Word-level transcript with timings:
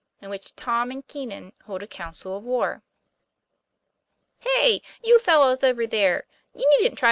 IN 0.19 0.31
WHICH 0.31 0.55
TOM 0.55 0.89
AND 0.89 1.07
KEEN 1.07 1.31
AN 1.31 1.53
HOLD 1.65 1.83
A 1.83 1.87
COUNCIL 1.87 2.35
OF 2.37 2.43
WAR. 2.43 2.81
"TTEY! 4.41 4.81
you 5.03 5.19
fellows 5.19 5.63
over 5.63 5.85
there; 5.85 6.25
you 6.55 6.65
needn't 6.79 6.97
try. 6.97 6.99